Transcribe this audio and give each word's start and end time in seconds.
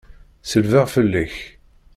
Selbeɣ 0.51 0.85
fell-ak. 0.93 1.35